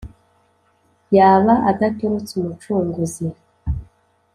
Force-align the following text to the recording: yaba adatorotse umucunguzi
yaba 1.17 1.53
adatorotse 1.71 2.31
umucunguzi 2.39 3.25